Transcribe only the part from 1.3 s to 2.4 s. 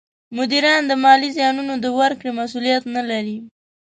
زیانونو د ورکړې